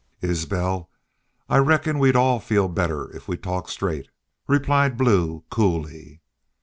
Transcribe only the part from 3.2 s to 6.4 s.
we talk straight," replied Blue, coolly.